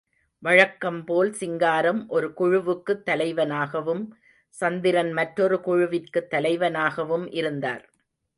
வழக்கம் 0.43 1.05
போல் 1.05 1.33
சிங்காரம் 1.33 2.09
ஒரு 2.09 2.33
குழுவுக்குத் 2.37 3.03
தலைவனாகவும், 3.05 4.03
சந்திரன் 4.55 5.11
மற்றொரு 5.11 5.59
குழுவிற்குத் 5.65 6.33
தலைவனாகவும் 6.33 7.27
இருந்தனர். 7.31 7.85